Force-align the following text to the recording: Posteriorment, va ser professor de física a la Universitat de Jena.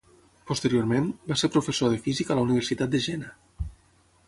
Posteriorment, 0.51 1.09
va 1.33 1.37
ser 1.41 1.51
professor 1.57 1.95
de 1.95 2.01
física 2.07 2.35
a 2.35 2.37
la 2.41 2.45
Universitat 2.49 2.95
de 2.95 3.05
Jena. 3.09 3.31